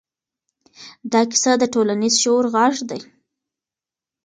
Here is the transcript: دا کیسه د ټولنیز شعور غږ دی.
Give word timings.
دا 1.11 1.21
کیسه 1.31 1.51
د 1.59 1.63
ټولنیز 1.73 2.13
شعور 2.21 2.45
غږ 2.55 2.75
دی. 2.89 3.01